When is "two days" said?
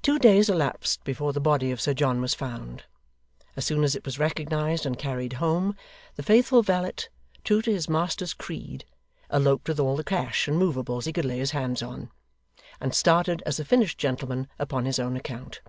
0.00-0.48